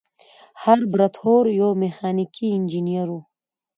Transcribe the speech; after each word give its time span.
هربرت 0.61 1.13
هوور 1.21 1.45
یو 1.59 1.69
میخانیکي 1.81 2.47
انجینر 2.55 3.07
و. 3.13 3.17